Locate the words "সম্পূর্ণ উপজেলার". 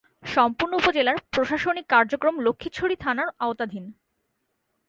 0.25-1.17